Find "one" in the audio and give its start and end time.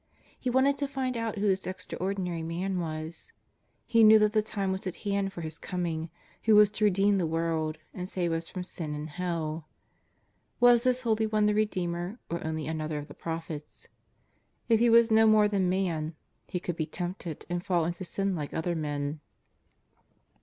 11.27-11.45